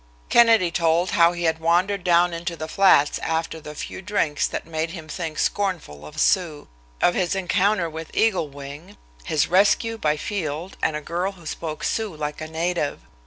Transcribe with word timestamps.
Kennedy 0.29 0.71
told 0.71 1.11
how 1.11 1.31
he 1.33 1.43
had 1.43 1.59
wandered 1.59 2.03
down 2.03 2.33
into 2.33 2.55
the 2.55 2.67
flats 2.67 3.19
after 3.19 3.61
"the 3.61 3.75
few 3.75 4.01
dhrinks" 4.01 4.47
that 4.47 4.65
made 4.65 4.89
him 4.89 5.07
think 5.07 5.37
scornful 5.37 6.07
of 6.07 6.19
Sioux; 6.19 6.67
of 7.03 7.13
his 7.13 7.35
encounter 7.35 7.87
with 7.87 8.09
Eagle 8.15 8.49
Wing, 8.49 8.97
his 9.25 9.47
rescue 9.47 9.99
by 9.99 10.17
Field 10.17 10.75
and 10.81 10.95
a 10.95 11.01
girl 11.01 11.33
who 11.33 11.45
spoke 11.45 11.83
Sioux 11.83 12.15
like 12.17 12.41
a 12.41 12.47
native. 12.47 13.01